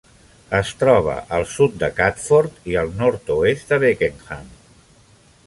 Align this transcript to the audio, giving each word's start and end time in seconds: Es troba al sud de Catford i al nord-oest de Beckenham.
Es 0.59 0.69
troba 0.83 1.17
al 1.37 1.45
sud 1.51 1.75
de 1.83 1.89
Catford 1.99 2.57
i 2.73 2.79
al 2.85 2.91
nord-oest 3.03 3.71
de 3.75 3.81
Beckenham. 3.87 4.51